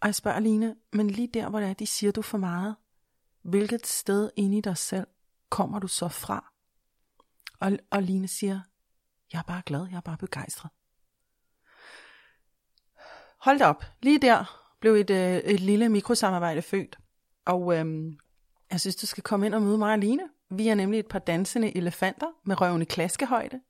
Og 0.00 0.06
jeg 0.06 0.14
spørger 0.14 0.40
Line, 0.40 0.76
men 0.92 1.10
lige 1.10 1.28
der, 1.34 1.48
hvor 1.48 1.60
det 1.60 1.68
er, 1.68 1.74
de 1.74 1.86
siger, 1.86 2.12
du 2.12 2.22
for 2.22 2.38
meget, 2.38 2.76
hvilket 3.42 3.86
sted 3.86 4.30
inde 4.36 4.58
i 4.58 4.60
dig 4.60 4.76
selv 4.76 5.06
kommer 5.50 5.78
du 5.78 5.88
så 5.88 6.08
fra? 6.08 6.52
Og, 7.60 7.72
og 7.90 8.02
Line 8.02 8.28
siger, 8.28 8.60
jeg 9.32 9.38
er 9.38 9.42
bare 9.42 9.62
glad, 9.66 9.86
jeg 9.90 9.96
er 9.96 10.00
bare 10.00 10.16
begejstret. 10.16 10.70
Hold 13.38 13.58
da 13.58 13.66
op, 13.66 13.84
lige 14.02 14.18
der 14.18 14.64
blev 14.80 14.94
et, 14.94 15.10
øh, 15.10 15.36
et 15.36 15.60
lille 15.60 15.88
mikrosamarbejde 15.88 16.62
født. 16.62 16.98
Og 17.44 17.76
øhm, 17.76 18.18
jeg 18.70 18.80
synes, 18.80 18.96
du 18.96 19.06
skal 19.06 19.22
komme 19.22 19.46
ind 19.46 19.54
og 19.54 19.62
møde 19.62 19.78
mig 19.78 19.92
og 19.92 19.98
Line. 19.98 20.28
Vi 20.50 20.68
er 20.68 20.74
nemlig 20.74 21.00
et 21.00 21.08
par 21.08 21.18
dansende 21.18 21.76
elefanter 21.76 22.26
med 22.44 22.60
røvende 22.60 22.86
klaskehøjde, 22.86 23.60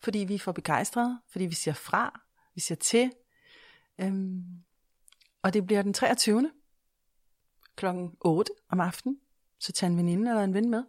fordi 0.00 0.18
vi 0.18 0.34
er 0.34 0.38
for 0.38 0.52
begejstrede, 0.52 1.20
fordi 1.28 1.46
vi 1.46 1.54
siger 1.54 1.74
fra, 1.74 2.20
vi 2.54 2.60
siger 2.60 2.78
til. 2.78 3.12
Øhm, 4.00 4.44
og 5.42 5.54
det 5.54 5.66
bliver 5.66 5.82
den 5.82 5.92
23. 5.92 6.50
klokken 7.76 8.16
8 8.20 8.52
om 8.68 8.80
aftenen, 8.80 9.20
så 9.58 9.72
tag 9.72 9.86
en 9.86 9.96
veninde 9.96 10.30
eller 10.30 10.44
en 10.44 10.54
ven 10.54 10.70
med. 10.70 10.84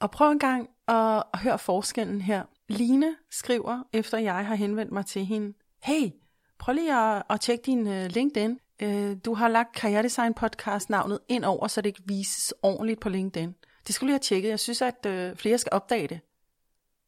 Og 0.00 0.10
prøv 0.10 0.30
en 0.30 0.38
gang 0.38 0.70
og 0.88 1.38
hør 1.38 1.56
forskellen 1.56 2.20
her. 2.20 2.42
Line 2.68 3.16
skriver, 3.30 3.82
efter 3.92 4.18
jeg 4.18 4.46
har 4.46 4.54
henvendt 4.54 4.92
mig 4.92 5.06
til 5.06 5.24
hende, 5.24 5.58
hey, 5.82 6.10
prøv 6.58 6.74
lige 6.74 6.94
at, 6.94 7.22
at 7.30 7.40
tjekke 7.40 7.62
din 7.64 7.86
uh, 7.86 8.04
LinkedIn. 8.04 8.58
Uh, 8.82 9.12
du 9.24 9.34
har 9.34 9.48
lagt 9.48 9.74
Karrieredesign 9.74 10.34
podcast 10.34 10.90
navnet 10.90 11.18
ind 11.28 11.44
over, 11.44 11.68
så 11.68 11.80
det 11.80 11.88
ikke 11.88 12.02
vises 12.06 12.54
ordentligt 12.62 13.00
på 13.00 13.08
LinkedIn. 13.08 13.54
Det 13.86 13.94
skulle 13.94 14.10
jeg 14.10 14.14
have 14.14 14.20
tjekket. 14.20 14.48
Jeg 14.48 14.60
synes, 14.60 14.82
at 14.82 15.06
uh, 15.06 15.36
flere 15.36 15.58
skal 15.58 15.72
opdage 15.72 16.08
det. 16.08 16.20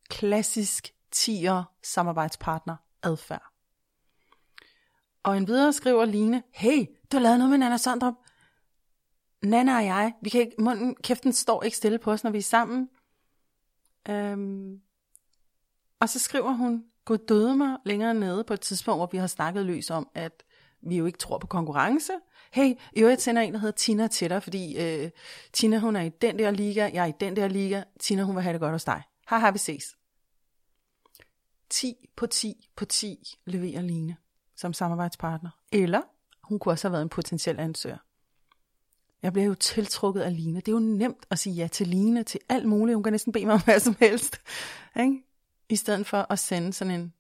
Klassisk 0.09 0.95
tiger 1.13 1.65
samarbejdspartner 1.83 2.77
adfærd. 3.03 3.45
Og 5.23 5.37
en 5.37 5.47
videre 5.47 5.73
skriver 5.73 6.05
Line, 6.05 6.43
hey, 6.53 6.87
du 7.13 7.17
har 7.17 7.23
lavet 7.23 7.39
noget 7.39 7.51
med 7.51 7.59
Nana 7.59 7.77
Sondrup. 7.77 8.15
Nana 9.43 9.77
og 9.77 9.85
jeg, 9.85 10.13
vi 10.23 10.31
kan 10.31 10.41
ikke, 10.41 10.55
munden, 10.59 10.95
kæften 10.95 11.33
står 11.33 11.63
ikke 11.63 11.77
stille 11.77 11.99
på 11.99 12.13
os, 12.13 12.25
når 12.25 12.31
vi 12.31 12.39
er 12.39 12.43
sammen. 12.43 12.89
Øhm, 14.09 14.81
og 16.01 16.09
så 16.09 16.19
skriver 16.19 16.53
hun, 16.53 16.85
Gud 17.05 17.19
døde 17.19 17.57
mig 17.57 17.79
længere 17.85 18.15
nede 18.15 18.45
på 18.45 18.53
et 18.53 18.61
tidspunkt, 18.61 18.99
hvor 18.99 19.09
vi 19.13 19.19
har 19.19 19.27
snakket 19.27 19.67
løs 19.67 19.91
om, 19.91 20.09
at 20.15 20.43
vi 20.83 20.97
jo 20.97 21.07
ikke 21.07 21.19
tror 21.19 21.39
på 21.39 21.47
konkurrence. 21.47 22.13
Hey, 22.53 22.75
i 22.93 23.01
øvrigt 23.01 23.21
sender 23.21 23.43
en, 23.43 23.53
der 23.53 23.59
hedder 23.59 23.77
Tina 23.77 24.09
til 24.09 24.31
dig, 24.31 24.43
fordi 24.43 24.79
øh, 24.79 25.11
Tina 25.53 25.79
hun 25.79 25.97
er 25.97 26.01
i 26.01 26.09
den 26.09 26.39
der 26.39 26.51
liga, 26.51 26.91
jeg 26.93 27.03
er 27.03 27.07
i 27.07 27.13
den 27.21 27.37
der 27.37 27.49
liga. 27.49 27.83
Tina 28.01 28.23
hun 28.23 28.35
vil 28.35 28.43
have 28.43 28.53
det 28.53 28.61
godt 28.61 28.73
hos 28.73 28.85
dig. 28.85 29.03
Haha, 29.27 29.51
vi 29.51 29.59
ses. 29.59 29.97
10 31.71 31.95
på 32.17 32.27
10 32.27 32.69
på 32.77 32.85
10 32.85 33.37
leverer 33.47 33.83
Line 33.83 34.17
som 34.57 34.73
samarbejdspartner. 34.73 35.51
Eller 35.73 36.03
hun 36.43 36.59
kunne 36.59 36.73
også 36.73 36.89
have 36.89 36.93
været 36.93 37.03
en 37.03 37.09
potentiel 37.09 37.61
ansøger. 37.61 37.99
Jeg 39.23 39.33
bliver 39.33 39.47
jo 39.47 39.55
tiltrukket 39.55 40.21
af 40.21 40.37
Line. 40.37 40.57
Det 40.57 40.69
er 40.69 40.73
jo 40.73 40.79
nemt 40.79 41.27
at 41.31 41.39
sige 41.39 41.55
ja 41.55 41.67
til 41.67 41.89
Line, 41.89 42.23
til 42.23 42.41
alt 42.49 42.69
muligt. 42.69 42.97
Hun 42.97 43.03
kan 43.03 43.13
næsten 43.13 43.33
bede 43.33 43.47
mig 43.47 43.55
om 43.55 43.63
hvad 43.65 43.81
som 43.81 43.97
helst. 44.01 44.41
Ikke? 45.01 45.25
I 45.69 45.77
stedet 45.77 46.07
for 46.07 46.27
at 46.31 46.39
sende 46.39 46.73
sådan 46.73 47.01
en, 47.01 47.13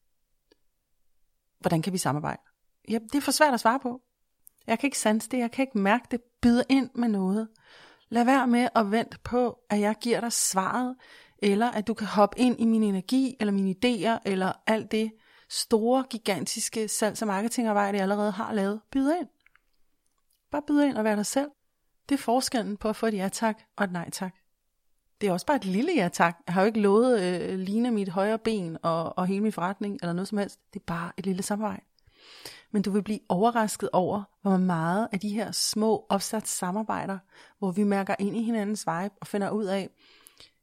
hvordan 1.60 1.82
kan 1.82 1.92
vi 1.92 1.98
samarbejde? 1.98 2.42
Ja, 2.88 2.98
det 3.12 3.14
er 3.14 3.20
for 3.20 3.30
svært 3.30 3.54
at 3.54 3.60
svare 3.60 3.80
på. 3.80 4.00
Jeg 4.66 4.78
kan 4.78 4.86
ikke 4.86 4.98
sanse 4.98 5.28
det, 5.28 5.38
jeg 5.38 5.50
kan 5.50 5.62
ikke 5.62 5.78
mærke 5.78 6.04
det. 6.10 6.20
Byder 6.42 6.62
ind 6.68 6.90
med 6.94 7.08
noget. 7.08 7.48
Lad 8.08 8.24
være 8.24 8.46
med 8.46 8.68
at 8.74 8.90
vente 8.90 9.18
på, 9.24 9.58
at 9.70 9.80
jeg 9.80 9.94
giver 10.00 10.20
dig 10.20 10.32
svaret, 10.32 10.96
eller 11.38 11.70
at 11.70 11.86
du 11.86 11.94
kan 11.94 12.06
hoppe 12.06 12.38
ind 12.38 12.60
i 12.60 12.64
min 12.64 12.82
energi, 12.82 13.36
eller 13.40 13.52
mine 13.52 13.70
idéer, 13.70 14.18
eller 14.26 14.52
alt 14.66 14.90
det 14.90 15.12
store, 15.50 16.04
gigantiske 16.10 16.88
salgs- 16.88 17.22
og 17.22 17.28
marketingarbejde, 17.28 17.96
jeg 17.96 18.02
allerede 18.02 18.30
har 18.30 18.52
lavet. 18.52 18.80
Byd 18.92 19.12
ind. 19.20 19.28
Bare 20.50 20.62
byd 20.66 20.82
ind 20.82 20.96
og 20.96 21.04
vær 21.04 21.14
dig 21.14 21.26
selv. 21.26 21.48
Det 22.10 22.16
er 22.16 22.22
forskellen 22.22 22.76
på 22.76 22.88
at 22.88 22.96
få 22.96 23.06
et 23.06 23.14
ja 23.14 23.28
tak 23.28 23.62
og 23.76 23.84
et 23.84 23.92
nej 23.92 24.10
tak. 24.10 24.34
Det 25.20 25.28
er 25.28 25.32
også 25.32 25.46
bare 25.46 25.56
et 25.56 25.64
lille 25.64 25.92
ja 25.96 26.08
tak. 26.12 26.36
Jeg 26.46 26.54
har 26.54 26.62
jo 26.62 26.66
ikke 26.66 26.80
lovet 26.80 27.20
øh, 27.22 27.58
Line 27.58 27.90
mit 27.90 28.08
højre 28.08 28.38
ben 28.38 28.78
og, 28.82 29.18
og 29.18 29.26
hele 29.26 29.40
min 29.40 29.52
forretning 29.52 29.98
eller 30.02 30.12
noget 30.12 30.28
som 30.28 30.38
helst. 30.38 30.60
Det 30.74 30.80
er 30.80 30.84
bare 30.86 31.12
et 31.16 31.26
lille 31.26 31.42
samarbejde. 31.42 31.82
Men 32.70 32.82
du 32.82 32.90
vil 32.90 33.02
blive 33.02 33.18
overrasket 33.28 33.88
over, 33.92 34.22
hvor 34.42 34.56
meget 34.56 35.08
af 35.12 35.20
de 35.20 35.28
her 35.28 35.52
små 35.52 36.06
opsat 36.08 36.48
samarbejder, 36.48 37.18
hvor 37.58 37.70
vi 37.70 37.82
mærker 37.82 38.14
ind 38.18 38.36
i 38.36 38.42
hinandens 38.42 38.86
vibe 38.86 39.14
og 39.20 39.26
finder 39.26 39.50
ud 39.50 39.64
af, 39.64 39.88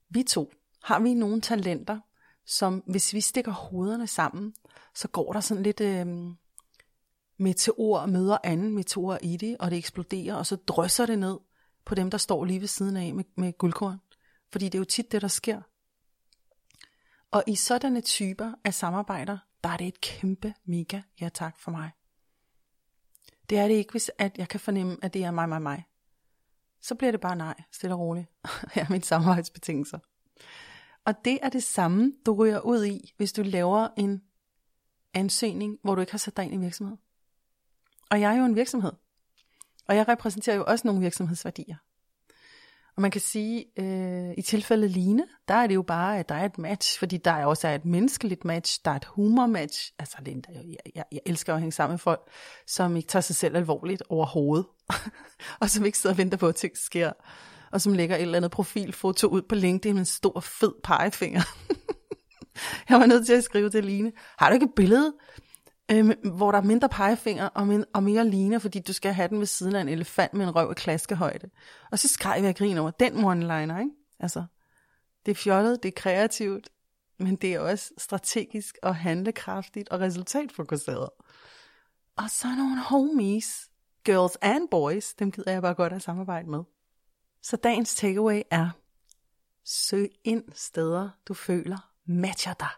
vi 0.09 0.23
to, 0.23 0.51
har 0.83 0.99
vi 0.99 1.13
nogle 1.13 1.41
talenter, 1.41 1.99
som 2.45 2.83
hvis 2.87 3.13
vi 3.13 3.21
stikker 3.21 3.51
hovederne 3.51 4.07
sammen, 4.07 4.53
så 4.95 5.07
går 5.07 5.33
der 5.33 5.39
sådan 5.39 5.63
lidt 5.63 5.81
øh, 5.81 6.05
meteor 7.37 8.05
møder 8.05 8.37
anden 8.43 8.71
meteor 8.71 9.17
i 9.21 9.37
det, 9.37 9.57
og 9.59 9.71
det 9.71 9.77
eksploderer, 9.77 10.35
og 10.35 10.45
så 10.45 10.55
drysser 10.55 11.05
det 11.05 11.19
ned 11.19 11.37
på 11.85 11.95
dem, 11.95 12.09
der 12.09 12.17
står 12.17 12.45
lige 12.45 12.61
ved 12.61 12.67
siden 12.67 12.97
af 12.97 13.13
med, 13.13 13.23
med 13.35 13.57
guldkorn. 13.57 13.97
Fordi 14.51 14.65
det 14.65 14.75
er 14.75 14.79
jo 14.79 14.85
tit 14.85 15.11
det, 15.11 15.21
der 15.21 15.27
sker. 15.27 15.61
Og 17.31 17.43
i 17.47 17.55
sådanne 17.55 18.01
typer 18.01 18.53
af 18.63 18.73
samarbejder, 18.73 19.37
der 19.63 19.69
er 19.69 19.77
det 19.77 19.87
et 19.87 20.01
kæmpe 20.01 20.53
mega 20.65 21.01
ja 21.21 21.29
tak 21.29 21.59
for 21.59 21.71
mig. 21.71 21.91
Det 23.49 23.57
er 23.57 23.67
det 23.67 23.73
ikke, 23.73 23.91
hvis 23.91 24.11
at 24.17 24.37
jeg 24.37 24.49
kan 24.49 24.59
fornemme, 24.59 24.97
at 25.01 25.13
det 25.13 25.23
er 25.23 25.31
mig, 25.31 25.49
mig, 25.49 25.61
mig. 25.61 25.83
Så 26.81 26.95
bliver 26.95 27.11
det 27.11 27.21
bare 27.21 27.35
nej, 27.35 27.63
stille 27.71 27.95
og 27.95 27.99
roligt. 27.99 28.27
Her 28.73 28.83
er 28.83 28.89
mine 28.89 29.03
samarbejdsbetingelser. 29.03 29.99
Og 31.05 31.25
det 31.25 31.39
er 31.41 31.49
det 31.49 31.63
samme, 31.63 32.13
du 32.25 32.33
ryger 32.33 32.59
ud 32.59 32.85
i, 32.85 33.13
hvis 33.17 33.33
du 33.33 33.41
laver 33.41 33.87
en 33.97 34.21
ansøgning, 35.13 35.79
hvor 35.83 35.95
du 35.95 36.01
ikke 36.01 36.13
har 36.13 36.17
sat 36.17 36.37
dig 36.37 36.45
ind 36.45 36.53
i 36.53 36.57
virksomhed. 36.57 36.97
Og 38.11 38.21
jeg 38.21 38.33
er 38.33 38.37
jo 38.37 38.45
en 38.45 38.55
virksomhed. 38.55 38.91
Og 39.87 39.95
jeg 39.95 40.07
repræsenterer 40.07 40.55
jo 40.55 40.63
også 40.67 40.87
nogle 40.87 41.01
virksomhedsværdier. 41.01 41.75
Og 42.97 43.01
man 43.01 43.11
kan 43.11 43.21
sige, 43.21 43.65
øh, 43.79 44.33
i 44.37 44.41
tilfældet 44.41 44.91
Line, 44.91 45.23
der 45.47 45.53
er 45.53 45.67
det 45.67 45.75
jo 45.75 45.81
bare, 45.81 46.19
at 46.19 46.29
der 46.29 46.35
er 46.35 46.45
et 46.45 46.57
match, 46.57 46.99
fordi 46.99 47.17
der 47.17 47.31
er 47.31 47.45
også 47.45 47.67
et 47.67 47.85
menneskeligt 47.85 48.45
match, 48.45 48.79
der 48.85 48.91
er 48.91 48.95
et 48.95 49.05
humor-match. 49.05 49.93
Altså, 49.99 50.17
det 50.25 50.45
jeg, 50.49 50.75
jeg, 50.95 51.03
jeg 51.11 51.19
elsker 51.25 51.53
at 51.53 51.59
hænge 51.59 51.71
sammen 51.71 51.93
med 51.93 51.99
folk, 51.99 52.21
som 52.67 52.95
ikke 52.95 53.07
tager 53.07 53.21
sig 53.21 53.35
selv 53.35 53.55
alvorligt 53.55 54.03
overhovedet, 54.09 54.65
og 55.61 55.69
som 55.69 55.85
ikke 55.85 55.97
sidder 55.97 56.13
og 56.13 56.17
venter 56.17 56.37
på, 56.37 56.47
at 56.47 56.55
ting 56.55 56.77
sker, 56.77 57.11
og 57.71 57.81
som 57.81 57.93
lægger 57.93 58.15
et 58.15 58.21
eller 58.21 58.37
andet 58.37 58.51
profilfoto 58.51 59.27
ud 59.27 59.41
på 59.41 59.55
LinkedIn 59.55 59.93
med 59.93 60.01
en 60.01 60.05
stor, 60.05 60.39
fed 60.39 60.73
pegefinger. 60.83 61.41
jeg 62.89 62.99
var 62.99 63.05
nødt 63.05 63.25
til 63.25 63.33
at 63.33 63.43
skrive 63.43 63.69
til 63.69 63.85
Line, 63.85 64.11
har 64.37 64.49
du 64.49 64.53
ikke 64.53 64.65
et 64.65 64.75
billede 64.75 65.13
Øhm, 65.91 66.11
hvor 66.35 66.51
der 66.51 66.57
er 66.57 66.63
mindre 66.63 66.89
pegefinger 66.89 67.45
og, 67.47 67.67
min, 67.67 67.85
og 67.93 68.03
mere 68.03 68.27
ligner, 68.27 68.59
fordi 68.59 68.79
du 68.79 68.93
skal 68.93 69.13
have 69.13 69.27
den 69.27 69.39
ved 69.39 69.45
siden 69.45 69.75
af 69.75 69.81
en 69.81 69.89
elefant 69.89 70.33
med 70.33 70.47
en 70.47 70.55
røv 70.55 70.71
i 70.71 70.73
klaskehøjde. 70.73 71.49
Og 71.91 71.99
så 71.99 72.07
skreg 72.07 72.43
jeg 72.43 72.55
grin 72.55 72.77
over 72.77 72.91
den 72.91 73.13
one-liner, 73.13 73.79
ikke? 73.79 73.91
Altså, 74.19 74.45
det 75.25 75.31
er 75.31 75.35
fjollet, 75.35 75.83
det 75.83 75.89
er 75.89 76.01
kreativt, 76.01 76.69
men 77.19 77.35
det 77.35 77.53
er 77.53 77.59
også 77.59 77.91
strategisk 77.97 78.77
og 78.83 78.95
handlekraftigt 78.95 79.89
og 79.89 79.99
resultatfokuseret. 79.99 81.09
Og 82.15 82.29
så 82.29 82.47
nogle 82.47 82.81
homies, 82.81 83.69
girls 84.03 84.37
and 84.41 84.67
boys, 84.69 85.13
dem 85.13 85.31
gider 85.31 85.51
jeg 85.51 85.61
bare 85.61 85.73
godt 85.73 85.93
at 85.93 86.01
samarbejde 86.01 86.49
med. 86.49 86.63
Så 87.41 87.57
dagens 87.57 87.95
takeaway 87.95 88.41
er, 88.51 88.69
søg 89.63 90.09
ind 90.23 90.43
steder, 90.53 91.09
du 91.27 91.33
føler 91.33 91.91
matcher 92.05 92.53
dig. 92.53 92.69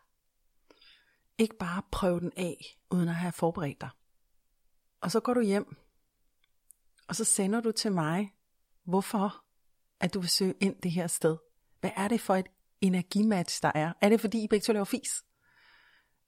Ikke 1.39 1.57
bare 1.57 1.81
prøve 1.91 2.19
den 2.19 2.31
af, 2.37 2.77
uden 2.91 3.09
at 3.09 3.15
have 3.15 3.31
forberedt 3.31 3.81
dig. 3.81 3.89
Og 5.01 5.11
så 5.11 5.19
går 5.19 5.33
du 5.33 5.41
hjem, 5.41 5.75
og 7.07 7.15
så 7.15 7.23
sender 7.23 7.61
du 7.61 7.71
til 7.71 7.91
mig, 7.91 8.33
hvorfor 8.83 9.43
at 9.99 10.13
du 10.13 10.19
vil 10.19 10.29
søge 10.29 10.53
ind 10.61 10.75
det 10.81 10.91
her 10.91 11.07
sted. 11.07 11.37
Hvad 11.79 11.91
er 11.95 12.07
det 12.07 12.21
for 12.21 12.35
et 12.35 12.47
energimatch, 12.81 13.61
der 13.61 13.71
er? 13.75 13.93
Er 14.01 14.09
det 14.09 14.21
fordi 14.21 14.43
I 14.43 14.47
begge 14.47 14.63
to 14.63 14.73
laver 14.73 14.85
fis? 14.85 15.23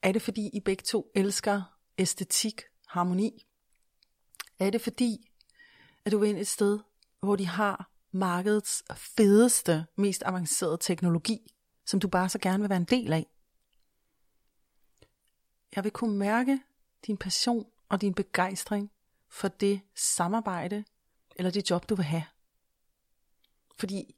Er 0.01 0.11
det 0.11 0.21
fordi 0.21 0.49
I 0.53 0.59
begge 0.59 0.83
to 0.83 1.11
elsker 1.15 1.77
æstetik, 1.97 2.61
harmoni? 2.87 3.47
Er 4.59 4.69
det 4.69 4.81
fordi, 4.81 5.31
at 6.05 6.11
du 6.11 6.17
vil 6.17 6.29
ind 6.29 6.37
et 6.37 6.47
sted, 6.47 6.79
hvor 7.19 7.35
de 7.35 7.47
har 7.47 7.91
markedets 8.11 8.83
fedeste, 8.95 9.85
mest 9.97 10.23
avancerede 10.25 10.77
teknologi, 10.81 11.53
som 11.85 11.99
du 11.99 12.07
bare 12.07 12.29
så 12.29 12.39
gerne 12.39 12.59
vil 12.59 12.69
være 12.69 12.77
en 12.77 12.85
del 12.85 13.13
af? 13.13 13.27
Jeg 15.75 15.83
vil 15.83 15.91
kunne 15.91 16.17
mærke 16.17 16.59
din 17.07 17.17
passion 17.17 17.65
og 17.89 18.01
din 18.01 18.13
begejstring 18.13 18.91
for 19.29 19.47
det 19.47 19.81
samarbejde 19.95 20.83
eller 21.35 21.51
det 21.51 21.69
job, 21.69 21.89
du 21.89 21.95
vil 21.95 22.05
have. 22.05 22.23
Fordi 23.79 24.15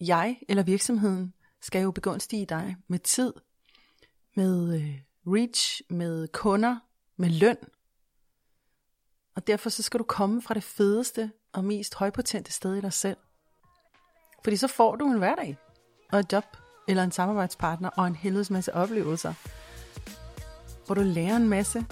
jeg 0.00 0.38
eller 0.48 0.62
virksomheden 0.62 1.34
skal 1.60 1.82
jo 1.82 1.90
begunstige 1.90 2.46
dig 2.46 2.76
med 2.88 2.98
tid, 2.98 3.32
med 4.34 4.74
øh, 4.74 5.00
reach, 5.26 5.82
med 5.90 6.28
kunder, 6.28 6.78
med 7.16 7.30
løn. 7.30 7.56
Og 9.34 9.46
derfor 9.46 9.70
så 9.70 9.82
skal 9.82 9.98
du 9.98 10.04
komme 10.04 10.42
fra 10.42 10.54
det 10.54 10.62
fedeste 10.62 11.32
og 11.52 11.64
mest 11.64 11.94
højpotente 11.94 12.52
sted 12.52 12.74
i 12.74 12.80
dig 12.80 12.92
selv. 12.92 13.16
Fordi 14.44 14.56
så 14.56 14.68
får 14.68 14.96
du 14.96 15.06
en 15.10 15.18
hverdag, 15.18 15.56
og 16.12 16.18
et 16.18 16.32
job, 16.32 16.44
eller 16.88 17.02
en 17.02 17.12
samarbejdspartner, 17.12 17.90
og 17.90 18.06
en 18.06 18.16
helvedes 18.16 18.50
masse 18.50 18.74
oplevelser, 18.74 19.34
hvor 20.86 20.94
du 20.94 21.00
lærer 21.00 21.36
en 21.36 21.48
masse, 21.48 21.84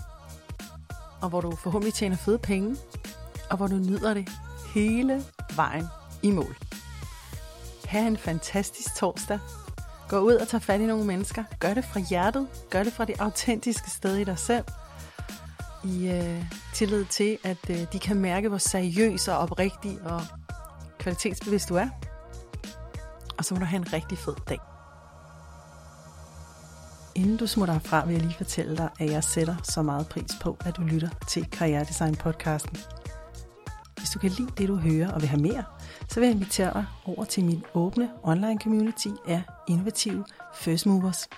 og 1.21 1.29
hvor 1.29 1.41
du 1.41 1.57
forhåbentlig 1.57 1.95
tjener 1.95 2.17
fede 2.17 2.39
penge, 2.39 2.77
og 3.51 3.57
hvor 3.57 3.67
du 3.67 3.75
nyder 3.75 4.15
det 4.15 4.29
hele 4.75 5.25
vejen 5.57 5.87
i 6.23 6.31
mål. 6.31 6.57
Ha' 7.85 8.07
en 8.07 8.17
fantastisk 8.17 8.97
torsdag. 8.97 9.39
Gå 10.09 10.19
ud 10.19 10.35
og 10.35 10.49
tag 10.49 10.63
fat 10.63 10.81
i 10.81 10.87
nogle 10.87 11.05
mennesker. 11.05 11.45
Gør 11.61 11.75
det 11.75 11.85
fra 11.85 12.01
hjertet. 12.01 12.49
Gør 12.71 12.83
det 12.83 12.93
fra 12.93 13.05
det 13.05 13.21
autentiske 13.21 13.91
sted 13.91 14.17
i 14.17 14.25
dig 14.25 14.39
selv. 14.39 14.65
I 15.85 16.09
øh, 16.09 16.45
tillid 16.75 17.05
til, 17.05 17.39
at 17.45 17.71
øh, 17.71 17.77
de 17.93 17.99
kan 17.99 18.17
mærke, 18.17 18.49
hvor 18.49 18.59
seriøs 18.59 19.29
og 19.29 19.39
oprigtig 19.39 19.99
og 20.05 20.21
kvalitetsbevidst 20.99 21.69
du 21.69 21.77
er. 21.77 21.89
og 23.39 23.45
så 23.45 23.55
må 23.55 23.61
du 23.61 23.67
have 23.67 23.79
en 23.79 23.93
rigtig 23.93 24.19
fed 24.19 24.35
dag. 24.49 24.72
Inden 27.23 27.37
du 27.37 27.47
smutter 27.47 27.75
herfra, 27.75 28.07
vil 28.07 28.13
jeg 28.13 28.23
lige 28.23 28.35
fortælle 28.35 28.77
dig, 28.77 28.89
at 29.01 29.11
jeg 29.11 29.25
sætter 29.25 29.57
så 29.63 29.83
meget 29.83 30.09
pris 30.09 30.31
på, 30.41 30.57
at 30.65 30.77
du 30.77 30.83
lytter 30.83 31.09
til 31.29 31.51
Karrieredesign 31.51 32.15
podcasten. 32.15 32.79
Hvis 33.97 34.11
du 34.11 34.19
kan 34.19 34.31
lide 34.31 34.49
det, 34.59 34.69
du 34.69 34.77
hører 34.77 35.13
og 35.13 35.21
vil 35.21 35.29
have 35.29 35.43
mere, 35.43 35.65
så 36.09 36.21
vil 36.21 36.27
jeg 36.27 36.35
invitere 36.35 36.73
dig 36.73 36.87
over 37.05 37.25
til 37.25 37.45
min 37.45 37.65
åbne 37.75 38.11
online 38.23 38.61
community 38.63 39.09
af 39.29 39.43
innovative 39.69 40.25
First 40.55 40.87
Movers. 40.87 41.29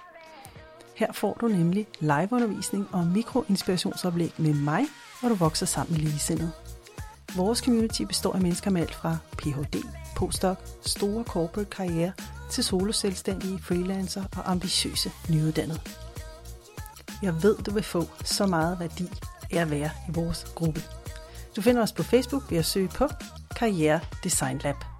Her 0.97 1.13
får 1.13 1.37
du 1.41 1.49
nemlig 1.49 1.87
liveundervisning 2.01 2.89
og 2.93 3.07
mikroinspirationsoplæg 3.07 4.33
med 4.39 4.55
mig, 4.55 4.85
hvor 5.21 5.29
du 5.29 5.35
vokser 5.35 5.67
sammen 5.67 5.93
med 5.93 6.01
ligesindede. 6.01 6.53
Vores 7.37 7.59
community 7.59 8.03
består 8.03 8.33
af 8.33 8.41
mennesker 8.41 8.71
med 8.71 8.81
alt 8.81 8.95
fra 8.95 9.17
Ph.D., 9.39 9.77
postdoc, 10.17 10.57
store 10.81 11.25
corporate 11.25 11.71
karriere 11.71 12.13
til 12.55 12.65
soloselvstændige, 12.65 13.59
freelancer 13.63 14.25
og 14.37 14.51
ambitiøse 14.51 15.11
nyuddannede. 15.31 15.81
Jeg 17.23 17.43
ved, 17.43 17.57
du 17.57 17.71
vil 17.71 17.83
få 17.83 18.05
så 18.25 18.47
meget 18.47 18.81
værdi 18.81 19.09
af 19.51 19.61
at 19.61 19.71
være 19.71 19.91
i 20.09 20.13
vores 20.13 20.45
gruppe. 20.55 20.83
Du 21.57 21.63
finder 21.63 21.83
os 21.83 21.93
på 21.93 22.03
Facebook 22.03 22.51
ved 22.51 22.59
at 22.59 22.65
søge 22.65 22.89
på 22.89 23.09
Karriere 23.57 24.01
Design 24.25 24.59
Lab. 24.59 24.94